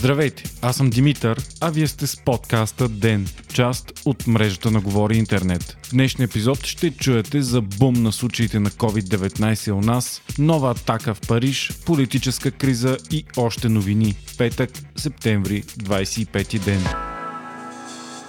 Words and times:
Здравейте, 0.00 0.44
аз 0.62 0.76
съм 0.76 0.90
Димитър, 0.90 1.42
а 1.60 1.70
вие 1.70 1.86
сте 1.86 2.06
с 2.06 2.16
подкаста 2.24 2.88
ДЕН, 2.88 3.26
част 3.52 3.92
от 4.04 4.26
мрежата 4.26 4.70
на 4.70 4.80
Говори 4.80 5.16
Интернет. 5.16 5.76
В 5.82 5.90
днешния 5.90 6.24
епизод 6.24 6.66
ще 6.66 6.90
чуете 6.90 7.42
за 7.42 7.60
бум 7.60 8.02
на 8.02 8.12
случаите 8.12 8.60
на 8.60 8.70
COVID-19 8.70 9.70
у 9.72 9.80
нас, 9.80 10.22
нова 10.38 10.70
атака 10.70 11.14
в 11.14 11.20
Париж, 11.28 11.72
политическа 11.86 12.50
криза 12.50 12.96
и 13.10 13.24
още 13.36 13.68
новини. 13.68 14.14
Петък, 14.38 14.70
септември, 14.96 15.62
25 15.62 16.64
ден. 16.64 17.09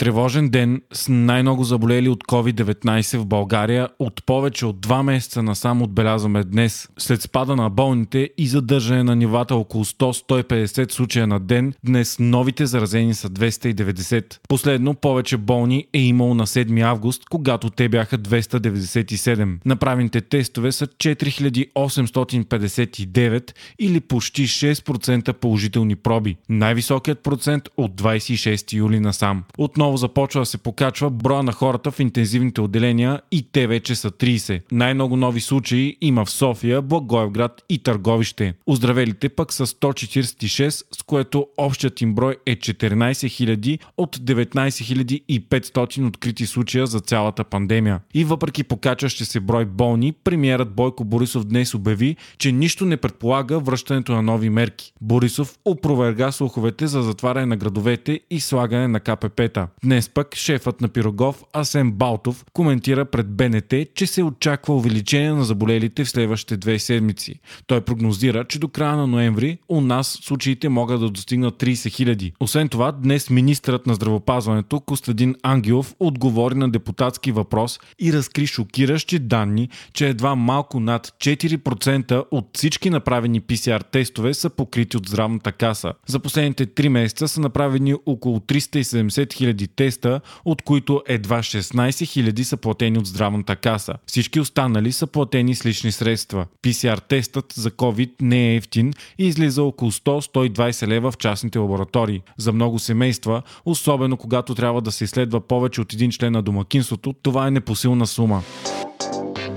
Тревожен 0.00 0.48
ден 0.48 0.82
с 0.92 1.08
най-много 1.08 1.64
заболели 1.64 2.08
от 2.08 2.24
COVID-19 2.24 3.18
в 3.18 3.26
България 3.26 3.88
от 3.98 4.26
повече 4.26 4.66
от 4.66 4.86
2 4.86 5.02
месеца 5.02 5.42
насам 5.42 5.82
отбелязваме 5.82 6.44
днес. 6.44 6.88
След 6.98 7.22
спада 7.22 7.56
на 7.56 7.70
болните 7.70 8.30
и 8.38 8.46
задържане 8.46 9.02
на 9.02 9.16
нивата 9.16 9.54
около 9.54 9.84
100-150 9.84 10.92
случая 10.92 11.26
на 11.26 11.40
ден, 11.40 11.74
днес 11.84 12.16
новите 12.20 12.66
заразени 12.66 13.14
са 13.14 13.30
290. 13.30 14.38
Последно 14.48 14.94
повече 14.94 15.36
болни 15.36 15.86
е 15.92 16.00
имало 16.00 16.34
на 16.34 16.46
7 16.46 16.82
август, 16.82 17.24
когато 17.30 17.70
те 17.70 17.88
бяха 17.88 18.18
297. 18.18 19.58
Направените 19.64 20.20
тестове 20.20 20.72
са 20.72 20.86
4859 20.86 23.52
или 23.78 24.00
почти 24.00 24.48
6% 24.48 25.32
положителни 25.32 25.96
проби. 25.96 26.36
Най-високият 26.48 27.22
процент 27.22 27.68
от 27.76 28.00
26 28.00 28.72
юли 28.72 29.00
насам. 29.00 29.44
Отново 29.58 29.89
отново 29.90 29.96
започва 29.96 30.40
да 30.40 30.46
се 30.46 30.58
покачва 30.58 31.10
броя 31.10 31.42
на 31.42 31.52
хората 31.52 31.90
в 31.90 32.00
интензивните 32.00 32.60
отделения 32.60 33.20
и 33.30 33.42
те 33.52 33.66
вече 33.66 33.94
са 33.94 34.10
30. 34.10 34.62
Най-много 34.72 35.16
нови 35.16 35.40
случаи 35.40 35.96
има 36.00 36.24
в 36.24 36.30
София, 36.30 36.82
Благоевград 36.82 37.64
и 37.68 37.78
Търговище. 37.78 38.54
Оздравелите 38.66 39.28
пък 39.28 39.52
са 39.52 39.66
146, 39.66 40.68
с 40.70 41.02
което 41.02 41.46
общият 41.56 42.00
им 42.00 42.14
брой 42.14 42.36
е 42.46 42.56
14 42.56 42.94
000 42.96 43.78
от 43.96 44.16
19 44.16 45.20
500 45.40 46.06
открити 46.08 46.46
случая 46.46 46.86
за 46.86 47.00
цялата 47.00 47.44
пандемия. 47.44 48.00
И 48.14 48.24
въпреки 48.24 48.64
покачващи 48.64 49.24
се 49.24 49.40
брой 49.40 49.64
болни, 49.64 50.12
премиерът 50.12 50.74
Бойко 50.74 51.04
Борисов 51.04 51.44
днес 51.44 51.74
обяви, 51.74 52.16
че 52.38 52.52
нищо 52.52 52.86
не 52.86 52.96
предполага 52.96 53.58
връщането 53.58 54.12
на 54.12 54.22
нови 54.22 54.50
мерки. 54.50 54.92
Борисов 55.00 55.58
опроверга 55.64 56.32
слуховете 56.32 56.86
за 56.86 57.02
затваряне 57.02 57.46
на 57.46 57.56
градовете 57.56 58.20
и 58.30 58.40
слагане 58.40 58.88
на 58.88 59.00
КПП-та. 59.00 59.68
Днес 59.84 60.08
пък 60.08 60.34
шефът 60.34 60.80
на 60.80 60.88
Пирогов 60.88 61.44
Асен 61.52 61.92
Балтов 61.92 62.44
коментира 62.52 63.04
пред 63.04 63.30
БНТ, 63.30 63.74
че 63.94 64.06
се 64.06 64.22
очаква 64.22 64.76
увеличение 64.76 65.32
на 65.32 65.44
заболелите 65.44 66.04
в 66.04 66.10
следващите 66.10 66.56
две 66.56 66.78
седмици. 66.78 67.40
Той 67.66 67.80
прогнозира, 67.80 68.44
че 68.44 68.58
до 68.58 68.68
края 68.68 68.96
на 68.96 69.06
ноември 69.06 69.58
у 69.68 69.80
нас 69.80 70.18
случаите 70.22 70.68
могат 70.68 71.00
да 71.00 71.10
достигнат 71.10 71.54
30 71.54 71.92
хиляди. 71.92 72.32
Освен 72.40 72.68
това, 72.68 72.92
днес 72.92 73.30
министърът 73.30 73.86
на 73.86 73.94
здравопазването 73.94 74.80
Костадин 74.80 75.34
Ангелов 75.42 75.94
отговори 76.00 76.54
на 76.54 76.70
депутатски 76.70 77.32
въпрос 77.32 77.80
и 77.98 78.12
разкри 78.12 78.46
шокиращи 78.46 79.18
данни, 79.18 79.68
че 79.92 80.08
едва 80.08 80.34
малко 80.34 80.80
над 80.80 81.06
4% 81.06 82.24
от 82.30 82.50
всички 82.54 82.90
направени 82.90 83.40
PCR 83.40 83.84
тестове 83.90 84.34
са 84.34 84.50
покрити 84.50 84.96
от 84.96 85.08
здравната 85.08 85.52
каса. 85.52 85.92
За 86.06 86.20
последните 86.20 86.66
3 86.66 86.88
месеца 86.88 87.28
са 87.28 87.40
направени 87.40 87.94
около 88.06 88.38
370 88.38 89.32
хиляди 89.32 89.69
теста, 89.76 90.20
от 90.44 90.62
които 90.62 91.02
едва 91.06 91.38
16 91.38 91.72
000 91.72 92.42
са 92.42 92.56
платени 92.56 92.98
от 92.98 93.06
здравната 93.06 93.56
каса. 93.56 93.94
Всички 94.06 94.40
останали 94.40 94.92
са 94.92 95.06
платени 95.06 95.54
с 95.54 95.66
лични 95.66 95.92
средства. 95.92 96.46
PCR 96.62 97.00
тестът 97.08 97.52
за 97.52 97.70
COVID 97.70 98.10
не 98.20 98.52
е 98.52 98.56
ефтин 98.56 98.92
и 99.18 99.26
излиза 99.26 99.62
около 99.62 99.90
100-120 99.90 100.86
лева 100.86 101.10
в 101.10 101.18
частните 101.18 101.58
лаборатории. 101.58 102.22
За 102.38 102.52
много 102.52 102.78
семейства, 102.78 103.42
особено 103.64 104.16
когато 104.16 104.54
трябва 104.54 104.80
да 104.80 104.92
се 104.92 105.04
изследва 105.04 105.40
повече 105.40 105.80
от 105.80 105.92
един 105.92 106.10
член 106.10 106.32
на 106.32 106.42
домакинството, 106.42 107.14
това 107.22 107.46
е 107.46 107.50
непосилна 107.50 108.06
сума. 108.06 108.42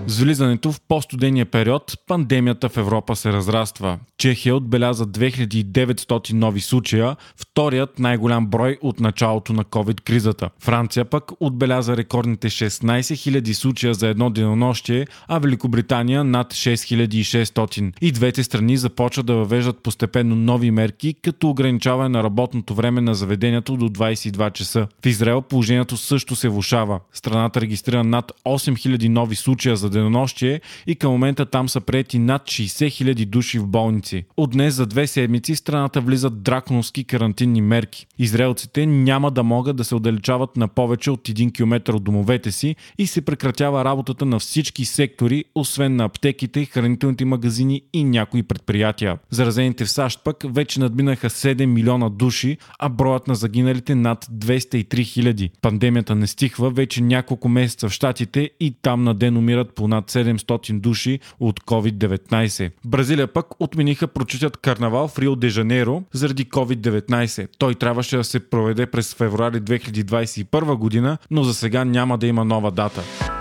С 0.07 0.19
влизането 0.19 0.71
в 0.71 0.81
по-студения 0.87 1.45
период, 1.45 1.93
пандемията 2.07 2.69
в 2.69 2.77
Европа 2.77 3.15
се 3.15 3.33
разраства. 3.33 3.99
Чехия 4.23 4.55
отбеляза 4.55 5.05
2900 5.05 6.33
нови 6.33 6.61
случая, 6.61 7.15
вторият 7.35 7.99
най-голям 7.99 8.47
брой 8.47 8.77
от 8.81 8.99
началото 8.99 9.53
на 9.53 9.63
COVID-кризата. 9.63 10.49
Франция 10.59 11.05
пък 11.05 11.31
отбеляза 11.39 11.97
рекордните 11.97 12.49
16 12.49 12.99
000 12.99 13.53
случая 13.53 13.93
за 13.93 14.07
едно 14.07 14.29
денонощие, 14.29 15.07
а 15.27 15.39
Великобритания 15.39 16.23
над 16.23 16.53
6600. 16.53 17.93
И 18.01 18.11
двете 18.11 18.43
страни 18.43 18.77
започват 18.77 19.25
да 19.25 19.33
въвеждат 19.33 19.83
постепенно 19.83 20.35
нови 20.35 20.71
мерки, 20.71 21.15
като 21.21 21.49
ограничаване 21.49 22.09
на 22.09 22.23
работното 22.23 22.75
време 22.75 23.01
на 23.01 23.15
заведението 23.15 23.77
до 23.77 23.89
22 23.89 24.53
часа. 24.53 24.87
В 25.03 25.05
Израел 25.05 25.41
положението 25.41 25.97
също 25.97 26.35
се 26.35 26.49
влушава. 26.49 26.99
Страната 27.13 27.61
регистрира 27.61 28.03
над 28.03 28.31
8000 28.45 29.07
нови 29.07 29.35
случая 29.35 29.75
за 29.75 29.89
денонощие 29.89 30.61
и 30.87 30.95
към 30.95 31.11
момента 31.11 31.45
там 31.45 31.69
са 31.69 31.81
прети 31.81 32.19
над 32.19 32.41
60 32.41 32.65
000 32.67 33.25
души 33.25 33.59
в 33.59 33.67
болници. 33.67 34.12
От 34.37 34.51
днес 34.51 34.73
за 34.73 34.85
две 34.85 35.07
седмици 35.07 35.55
страната 35.55 36.01
влизат 36.01 36.43
драконовски 36.43 37.03
карантинни 37.03 37.61
мерки. 37.61 38.07
Израелците 38.19 38.85
няма 38.85 39.31
да 39.31 39.43
могат 39.43 39.75
да 39.75 39.83
се 39.83 39.95
отдалечават 39.95 40.57
на 40.57 40.67
повече 40.67 41.11
от 41.11 41.21
1 41.21 41.53
км 41.53 41.93
от 41.93 42.03
домовете 42.03 42.51
си 42.51 42.75
и 42.97 43.07
се 43.07 43.21
прекратява 43.21 43.85
работата 43.85 44.25
на 44.25 44.39
всички 44.39 44.85
сектори, 44.85 45.45
освен 45.55 45.95
на 45.95 46.05
аптеките, 46.05 46.65
хранителните 46.65 47.25
магазини 47.25 47.81
и 47.93 48.03
някои 48.03 48.43
предприятия. 48.43 49.17
Заразените 49.29 49.85
в 49.85 49.91
САЩ 49.91 50.19
пък 50.23 50.43
вече 50.49 50.79
надминаха 50.79 51.29
7 51.29 51.65
милиона 51.65 52.09
души, 52.09 52.57
а 52.79 52.89
броят 52.89 53.27
на 53.27 53.35
загиналите 53.35 53.95
над 53.95 54.25
203 54.25 55.03
хиляди. 55.03 55.51
Пандемията 55.61 56.15
не 56.15 56.27
стихва 56.27 56.69
вече 56.69 57.01
няколко 57.01 57.49
месеца 57.49 57.89
в 57.89 57.93
Штатите 57.93 58.49
и 58.59 58.75
там 58.81 59.03
на 59.03 59.13
ден 59.13 59.37
умират 59.37 59.75
по 59.75 59.87
над 59.87 60.11
700 60.11 60.79
души 60.79 61.19
от 61.39 61.59
COVID-19. 61.59 62.71
Бразилия 62.85 63.27
пък 63.27 63.45
отмениха 63.59 64.02
прочитат 64.07 64.57
карнавал 64.57 65.07
в 65.07 65.19
Рио 65.19 65.35
де 65.35 65.49
Жанейро 65.49 66.03
заради 66.13 66.45
COVID-19. 66.45 67.47
Той 67.57 67.75
трябваше 67.75 68.17
да 68.17 68.23
се 68.23 68.39
проведе 68.49 68.85
през 68.85 69.13
февруари 69.13 69.61
2021 69.61 70.75
година, 70.75 71.17
но 71.31 71.43
за 71.43 71.53
сега 71.53 71.85
няма 71.85 72.17
да 72.17 72.27
има 72.27 72.45
нова 72.45 72.71
дата. 72.71 73.32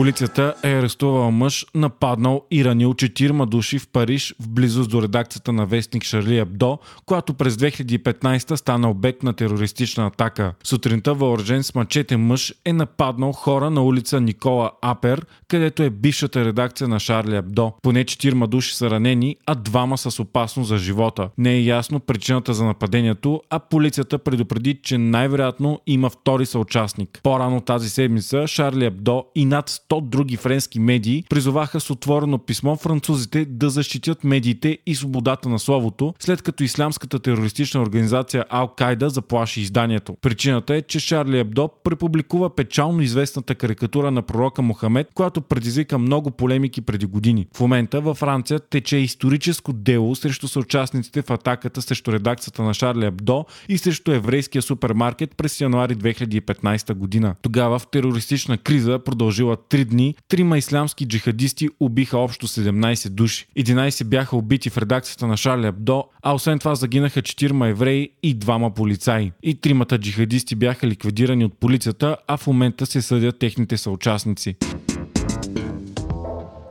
Полицията 0.00 0.54
е 0.64 0.72
арестувала 0.72 1.30
мъж, 1.30 1.66
нападнал 1.74 2.46
и 2.50 2.64
ранил 2.64 2.94
четирма 2.94 3.46
души 3.46 3.78
в 3.78 3.88
Париж 3.88 4.34
в 4.40 4.48
близост 4.48 4.90
до 4.90 5.02
редакцията 5.02 5.52
на 5.52 5.66
вестник 5.66 6.04
Шарли 6.04 6.38
Абдо, 6.38 6.78
която 7.06 7.34
през 7.34 7.54
2015 7.54 8.54
стана 8.54 8.90
обект 8.90 9.22
на 9.22 9.32
терористична 9.32 10.06
атака. 10.06 10.54
Сутринта 10.64 11.14
въоръжен 11.14 11.62
с 11.62 11.74
мачете 11.74 12.16
мъж 12.16 12.54
е 12.64 12.72
нападнал 12.72 13.32
хора 13.32 13.70
на 13.70 13.84
улица 13.84 14.20
Никола 14.20 14.70
Апер, 14.82 15.26
където 15.48 15.82
е 15.82 15.90
бившата 15.90 16.44
редакция 16.44 16.88
на 16.88 17.00
Шарли 17.00 17.36
Абдо. 17.36 17.72
Поне 17.82 18.04
четирма 18.04 18.46
души 18.46 18.76
са 18.76 18.90
ранени, 18.90 19.36
а 19.46 19.54
двама 19.54 19.98
са 19.98 20.10
с 20.10 20.20
опасност 20.20 20.68
за 20.68 20.78
живота. 20.78 21.28
Не 21.38 21.52
е 21.52 21.62
ясно 21.62 22.00
причината 22.00 22.54
за 22.54 22.64
нападението, 22.64 23.42
а 23.50 23.58
полицията 23.58 24.18
предупреди, 24.18 24.78
че 24.82 24.98
най-вероятно 24.98 25.80
има 25.86 26.10
втори 26.10 26.46
съучастник. 26.46 27.20
По-рано 27.22 27.60
тази 27.60 27.90
седмица 27.90 28.46
Шарли 28.46 28.86
Абдо 28.86 29.24
и 29.34 29.44
над 29.44 29.68
100 29.90 30.00
други 30.00 30.36
френски 30.36 30.80
медии 30.80 31.24
призоваха 31.30 31.80
с 31.80 31.90
отворено 31.90 32.38
писмо 32.38 32.76
французите 32.76 33.44
да 33.44 33.70
защитят 33.70 34.24
медиите 34.24 34.78
и 34.86 34.94
свободата 34.94 35.48
на 35.48 35.58
словото, 35.58 36.14
след 36.18 36.42
като 36.42 36.64
ислямската 36.64 37.18
терористична 37.18 37.82
организация 37.82 38.44
Ал-Кайда 38.50 39.06
заплаши 39.06 39.60
изданието. 39.60 40.16
Причината 40.20 40.74
е, 40.74 40.82
че 40.82 41.00
Шарли 41.00 41.38
Ебдо 41.38 41.70
препубликува 41.84 42.54
печално 42.54 43.02
известната 43.02 43.54
карикатура 43.54 44.10
на 44.10 44.22
пророка 44.22 44.62
Мохамед, 44.62 45.08
която 45.14 45.40
предизвика 45.40 45.98
много 45.98 46.30
полемики 46.30 46.80
преди 46.80 47.06
години. 47.06 47.46
В 47.56 47.60
момента 47.60 48.00
във 48.00 48.16
Франция 48.16 48.60
тече 48.60 48.96
историческо 48.96 49.72
дело 49.72 50.16
срещу 50.16 50.48
съучастниците 50.48 51.22
в 51.22 51.30
атаката 51.30 51.82
срещу 51.82 52.12
редакцията 52.12 52.62
на 52.62 52.74
Шарли 52.74 53.06
Ебдо 53.06 53.44
и 53.68 53.78
срещу 53.78 54.12
еврейския 54.12 54.62
супермаркет 54.62 55.36
през 55.36 55.60
януари 55.60 55.96
2015 55.96 56.94
година. 56.94 57.34
Тогава 57.42 57.78
в 57.78 57.86
терористична 57.86 58.58
криза 58.58 58.98
продължила 58.98 59.56
три 59.80 59.84
дни 59.84 60.14
трима 60.28 60.58
ислямски 60.58 61.06
джихадисти 61.06 61.68
убиха 61.80 62.18
общо 62.18 62.48
17 62.48 63.08
души. 63.08 63.46
11 63.58 64.04
бяха 64.04 64.36
убити 64.36 64.70
в 64.70 64.78
редакцията 64.78 65.26
на 65.26 65.36
Шарли 65.36 65.66
Абдо, 65.66 66.04
а 66.22 66.34
освен 66.34 66.58
това 66.58 66.74
загинаха 66.74 67.22
4 67.22 67.70
евреи 67.70 68.10
и 68.22 68.34
двама 68.34 68.74
полицаи. 68.74 69.32
И 69.42 69.54
тримата 69.54 69.98
джихадисти 69.98 70.54
бяха 70.54 70.86
ликвидирани 70.86 71.44
от 71.44 71.60
полицията, 71.60 72.16
а 72.26 72.36
в 72.36 72.46
момента 72.46 72.86
се 72.86 73.02
съдят 73.02 73.38
техните 73.38 73.76
съучастници. 73.76 74.56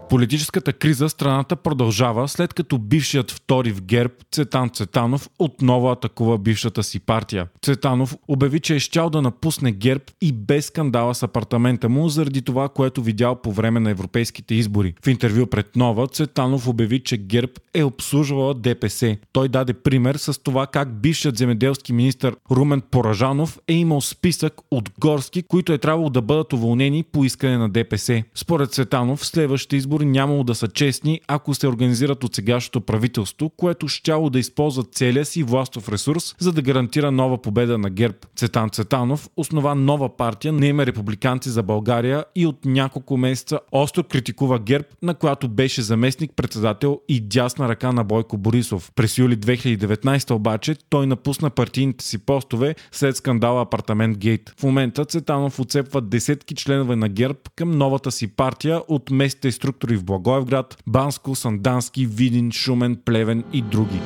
Политическата 0.09 0.73
криза 0.73 1.09
страната 1.09 1.55
продължава 1.55 2.27
след 2.27 2.53
като 2.53 2.77
бившият 2.77 3.31
втори 3.31 3.71
в 3.71 3.81
ГЕРБ 3.81 4.13
Цетан 4.31 4.69
Цетанов 4.69 5.29
отново 5.39 5.91
атакува 5.91 6.37
бившата 6.37 6.83
си 6.83 6.99
партия. 6.99 7.47
Цетанов 7.61 8.15
обяви, 8.27 8.59
че 8.59 8.75
е 8.75 8.79
щял 8.79 9.09
да 9.09 9.21
напусне 9.21 9.71
ГЕРБ 9.71 10.03
и 10.21 10.31
без 10.31 10.65
скандала 10.65 11.15
с 11.15 11.23
апартамента 11.23 11.89
му 11.89 12.09
заради 12.09 12.41
това, 12.41 12.69
което 12.69 13.03
видял 13.03 13.35
по 13.35 13.51
време 13.51 13.79
на 13.79 13.89
европейските 13.89 14.55
избори. 14.55 14.93
В 15.05 15.07
интервю 15.07 15.45
пред 15.45 15.75
Нова 15.75 16.07
Цетанов 16.07 16.67
обяви, 16.67 17.03
че 17.03 17.17
ГЕРБ 17.17 17.51
е 17.73 17.83
обслужвала 17.83 18.53
ДПС. 18.53 19.17
Той 19.31 19.49
даде 19.49 19.73
пример 19.73 20.15
с 20.15 20.43
това 20.43 20.67
как 20.67 21.01
бившият 21.01 21.37
земеделски 21.37 21.93
министр 21.93 22.35
Румен 22.51 22.81
Поражанов 22.91 23.59
е 23.67 23.73
имал 23.73 24.01
списък 24.01 24.53
от 24.71 24.89
горски, 24.99 25.43
които 25.43 25.73
е 25.73 25.77
трябвало 25.77 26.09
да 26.09 26.21
бъдат 26.21 26.53
уволнени 26.53 27.03
по 27.03 27.23
искане 27.25 27.57
на 27.57 27.69
ДПС. 27.69 28.23
Според 28.35 28.71
Цетанов, 28.71 29.25
следващите 29.25 29.75
избори 29.75 29.98
нямало 30.05 30.43
да 30.43 30.55
са 30.55 30.67
честни, 30.67 31.21
ако 31.27 31.53
се 31.53 31.67
организират 31.67 32.23
от 32.23 32.35
сегашното 32.35 32.81
правителство, 32.81 33.49
което 33.49 33.87
щяло 33.87 34.29
да 34.29 34.39
използва 34.39 34.83
целия 34.83 35.25
си 35.25 35.43
властов 35.43 35.89
ресурс, 35.89 36.35
за 36.39 36.51
да 36.51 36.61
гарантира 36.61 37.11
нова 37.11 37.41
победа 37.41 37.77
на 37.77 37.89
ГЕРБ. 37.89 38.17
Цетан 38.35 38.69
Цетанов 38.69 39.29
основа 39.37 39.75
нова 39.75 40.17
партия 40.17 40.53
на 40.53 40.65
име 40.65 40.85
Републиканци 40.85 41.49
за 41.49 41.63
България 41.63 42.25
и 42.35 42.47
от 42.47 42.65
няколко 42.65 43.17
месеца 43.17 43.59
остро 43.71 44.03
критикува 44.03 44.59
ГЕРБ, 44.59 44.85
на 45.01 45.13
която 45.13 45.47
беше 45.47 45.81
заместник 45.81 46.31
председател 46.35 46.99
и 47.07 47.19
дясна 47.19 47.69
ръка 47.69 47.91
на 47.91 48.03
Бойко 48.03 48.37
Борисов. 48.37 48.91
През 48.95 49.17
юли 49.17 49.37
2019 49.37 50.31
обаче 50.31 50.75
той 50.89 51.07
напусна 51.07 51.49
партийните 51.49 52.05
си 52.05 52.17
постове 52.17 52.75
след 52.91 53.17
скандала 53.17 53.61
Апартамент 53.61 54.17
Гейт. 54.17 54.53
В 54.59 54.63
момента 54.63 55.05
Цетанов 55.05 55.59
отцепва 55.59 56.01
десетки 56.01 56.55
членове 56.55 56.95
на 56.95 57.09
ГЕРБ 57.09 57.39
към 57.55 57.71
новата 57.71 58.11
си 58.11 58.27
партия 58.27 58.81
от 58.87 59.11
местните 59.11 59.51
структури 59.51 59.88
в 59.97 60.03
Благоевград, 60.03 60.83
Банско, 60.87 61.35
Сандански, 61.35 62.05
Видин, 62.05 62.51
Шумен, 62.51 62.97
Плевен 63.05 63.43
и 63.53 63.61
други. 63.61 63.99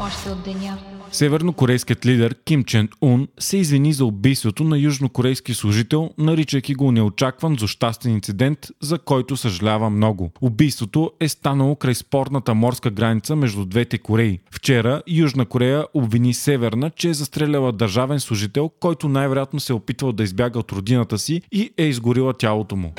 Още 0.00 0.30
от 0.30 0.42
деня. 0.44 0.78
Севернокорейският 1.12 2.06
лидер 2.06 2.34
Ким 2.44 2.64
Чен 2.64 2.88
Ун 3.00 3.28
се 3.40 3.56
извини 3.56 3.92
за 3.92 4.04
убийството 4.04 4.64
на 4.64 4.78
южнокорейски 4.78 5.54
служител, 5.54 6.10
наричайки 6.18 6.74
го 6.74 6.92
неочакван 6.92 7.56
злощастен 7.58 8.12
инцидент, 8.12 8.58
за 8.80 8.98
който 8.98 9.36
съжалява 9.36 9.90
много. 9.90 10.30
Убийството 10.40 11.10
е 11.20 11.28
станало 11.28 11.76
край 11.76 11.94
спорната 11.94 12.54
морска 12.54 12.90
граница 12.90 13.36
между 13.36 13.64
двете 13.64 13.98
Кореи. 13.98 14.38
Вчера 14.50 15.02
Южна 15.08 15.46
Корея 15.46 15.86
обвини 15.94 16.34
Северна, 16.34 16.90
че 16.90 17.08
е 17.08 17.14
застреляла 17.14 17.72
държавен 17.72 18.20
служител, 18.20 18.70
който 18.80 19.08
най-вероятно 19.08 19.60
се 19.60 19.72
е 19.72 19.76
опитвал 19.76 20.12
да 20.12 20.22
избяга 20.22 20.58
от 20.58 20.72
родината 20.72 21.18
си 21.18 21.42
и 21.52 21.70
е 21.78 21.84
изгорила 21.84 22.34
тялото 22.34 22.76
му 22.76 22.92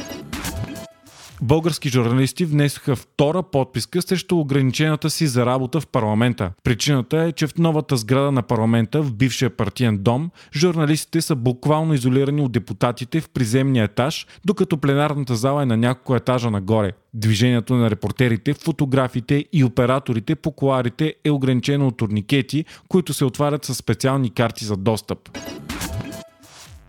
български 1.44 1.90
журналисти 1.90 2.46
внесоха 2.46 2.96
втора 2.96 3.44
подписка 3.44 4.02
срещу 4.02 4.40
ограничената 4.40 5.10
си 5.10 5.28
за 5.28 5.46
работа 5.46 5.82
в 5.82 5.88
парламента. 5.88 6.52
Причината 6.64 7.18
е, 7.18 7.32
че 7.32 7.48
в 7.48 7.58
новата 7.58 7.98
сграда 7.98 8.32
на 8.32 8.42
парламента, 8.42 9.02
в 9.02 9.14
бившия 9.14 9.50
партиен 9.50 9.98
дом, 9.98 10.30
журналистите 10.56 11.22
са 11.22 11.36
буквално 11.36 11.94
изолирани 11.94 12.42
от 12.42 12.52
депутатите 12.52 13.22
в 13.22 13.30
приземния 13.30 13.84
етаж, 13.84 14.28
докато 14.46 14.78
пленарната 14.78 15.36
зала 15.36 15.64
е 15.64 15.66
на 15.66 15.78
няколко 15.78 16.16
етажа 16.16 16.52
нагоре. 16.52 16.92
Движението 17.14 17.76
на 17.76 17.90
репортерите, 17.90 18.54
фотографите 18.54 19.46
и 19.54 19.64
операторите 19.64 20.36
по 20.36 20.52
коларите 20.52 21.14
е 21.24 21.32
ограничено 21.32 21.88
от 21.88 21.98
турникети, 21.98 22.66
които 22.88 23.14
се 23.14 23.26
отварят 23.26 23.66
с 23.66 23.76
специални 23.76 24.30
карти 24.30 24.66
за 24.66 24.78
достъп. 24.78 25.20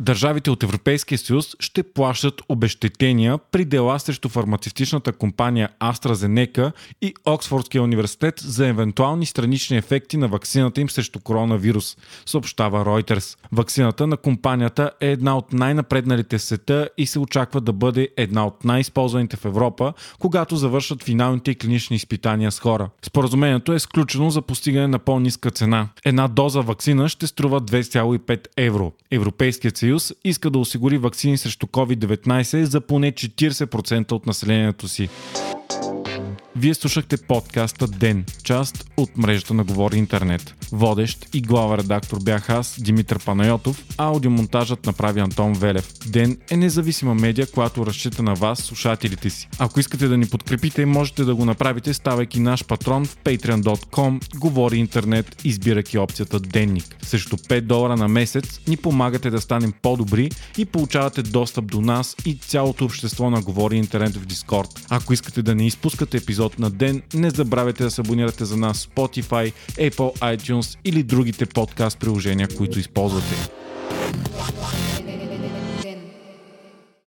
Държавите 0.00 0.50
от 0.50 0.62
Европейския 0.62 1.18
съюз 1.18 1.56
ще 1.60 1.82
плащат 1.82 2.42
обещетения 2.48 3.38
при 3.38 3.64
дела 3.64 4.00
срещу 4.00 4.28
фармацевтичната 4.28 5.12
компания 5.12 5.68
AstraZeneca 5.80 6.72
и 7.02 7.14
Оксфордския 7.24 7.82
университет 7.82 8.34
за 8.40 8.66
евентуални 8.66 9.26
странични 9.26 9.76
ефекти 9.76 10.16
на 10.16 10.28
вакцината 10.28 10.80
им 10.80 10.90
срещу 10.90 11.20
коронавирус, 11.20 11.96
съобщава 12.26 12.84
Reuters. 12.84 13.38
Вакцината 13.52 14.06
на 14.06 14.16
компанията 14.16 14.90
е 15.00 15.10
една 15.10 15.36
от 15.36 15.52
най-напредналите 15.52 16.38
в 16.38 16.42
света 16.42 16.88
и 16.98 17.06
се 17.06 17.18
очаква 17.18 17.60
да 17.60 17.72
бъде 17.72 18.08
една 18.16 18.46
от 18.46 18.64
най-използваните 18.64 19.36
в 19.36 19.44
Европа, 19.44 19.92
когато 20.18 20.56
завършат 20.56 21.02
финалните 21.02 21.54
клинични 21.54 21.96
изпитания 21.96 22.52
с 22.52 22.60
хора. 22.60 22.90
Споразумението 23.02 23.72
е 23.72 23.78
сключено 23.78 24.30
за 24.30 24.42
постигане 24.42 24.86
на 24.86 24.98
по-ниска 24.98 25.50
цена. 25.50 25.88
Една 26.04 26.28
доза 26.28 26.60
вакцина 26.60 27.08
ще 27.08 27.26
струва 27.26 27.60
2,5 27.60 28.46
евро. 28.56 28.92
Европейският 29.10 29.83
съюз 29.84 30.12
иска 30.24 30.50
да 30.50 30.58
осигури 30.58 30.98
вакцини 30.98 31.38
срещу 31.38 31.66
COVID-19 31.66 32.62
за 32.62 32.80
поне 32.80 33.12
40% 33.12 34.12
от 34.12 34.26
населението 34.26 34.88
си. 34.88 35.08
Вие 36.56 36.74
слушахте 36.74 37.16
подкаста 37.16 37.86
Ден, 37.86 38.24
част 38.44 38.90
от 38.96 39.16
мрежата 39.16 39.54
на 39.54 39.64
Говори 39.64 39.98
Интернет. 39.98 40.54
Водещ 40.72 41.26
и 41.32 41.40
глава 41.40 41.78
редактор 41.78 42.18
бях 42.22 42.50
аз, 42.50 42.76
Димитър 42.80 43.24
Панайотов, 43.24 43.84
аудиомонтажът 43.96 44.86
направи 44.86 45.20
Антон 45.20 45.52
Велев. 45.52 45.92
Ден 46.06 46.38
е 46.50 46.56
независима 46.56 47.14
медия, 47.14 47.46
която 47.46 47.86
разчита 47.86 48.22
на 48.22 48.34
вас, 48.34 48.58
слушателите 48.58 49.30
си. 49.30 49.48
Ако 49.58 49.80
искате 49.80 50.08
да 50.08 50.16
ни 50.16 50.26
подкрепите, 50.26 50.86
можете 50.86 51.24
да 51.24 51.34
го 51.34 51.44
направите, 51.44 51.94
ставайки 51.94 52.40
наш 52.40 52.64
патрон 52.64 53.04
в 53.04 53.16
patreon.com, 53.16 54.38
Говори 54.38 54.76
Интернет, 54.76 55.42
избирайки 55.44 55.98
опцията 55.98 56.40
Денник. 56.40 56.96
Срещу 57.02 57.36
5 57.36 57.60
долара 57.60 57.96
на 57.96 58.08
месец 58.08 58.60
ни 58.68 58.76
помагате 58.76 59.30
да 59.30 59.40
станем 59.40 59.72
по-добри 59.82 60.30
и 60.58 60.64
получавате 60.64 61.22
достъп 61.22 61.66
до 61.66 61.80
нас 61.80 62.16
и 62.26 62.38
цялото 62.38 62.84
общество 62.84 63.30
на 63.30 63.42
Говори 63.42 63.76
Интернет 63.76 64.16
в 64.16 64.26
Дискорд. 64.26 64.86
Ако 64.88 65.12
искате 65.12 65.42
да 65.42 65.54
не 65.54 65.66
изпускате 65.66 66.16
епизод 66.16 66.43
епизод 66.44 66.58
на 66.58 66.70
ден. 66.70 67.02
Не 67.14 67.30
забравяйте 67.30 67.82
да 67.82 67.90
се 67.90 68.00
абонирате 68.00 68.44
за 68.44 68.56
нас 68.56 68.86
Spotify, 68.86 69.52
Apple 69.70 70.36
iTunes 70.36 70.78
или 70.84 71.02
другите 71.02 71.46
подкаст 71.46 71.98
приложения, 71.98 72.48
които 72.56 72.78
използвате. 72.78 73.34